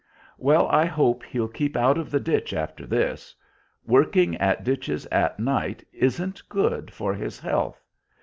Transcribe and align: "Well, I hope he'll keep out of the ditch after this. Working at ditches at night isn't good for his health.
"Well, 0.39 0.67
I 0.69 0.85
hope 0.85 1.21
he'll 1.23 1.47
keep 1.47 1.77
out 1.77 1.95
of 1.99 2.09
the 2.09 2.19
ditch 2.19 2.55
after 2.55 2.87
this. 2.87 3.35
Working 3.85 4.35
at 4.37 4.63
ditches 4.63 5.05
at 5.11 5.39
night 5.39 5.85
isn't 5.93 6.41
good 6.49 6.91
for 6.91 7.13
his 7.13 7.39
health. 7.39 7.85